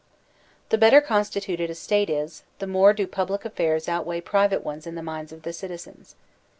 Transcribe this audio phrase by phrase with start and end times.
[0.69, 4.95] The better constituted a State is, the more do public affairs outweigh private ones in
[4.95, 6.15] the minds of the citi zens.